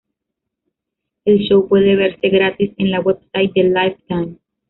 [1.25, 4.37] El show puede verse gratis en la website de Lifetime.